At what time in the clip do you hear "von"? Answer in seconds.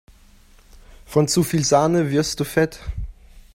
1.05-1.27